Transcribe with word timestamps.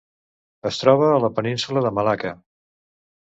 Es 0.69 0.79
troba 0.83 1.09
a 1.09 1.19
la 1.25 1.29
península 1.41 1.85
de 1.87 1.91
Malacca. 1.99 2.35